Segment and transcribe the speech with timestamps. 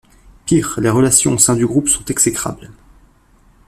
[0.47, 2.71] Pire, les relations au sein du groupe sont exécrables.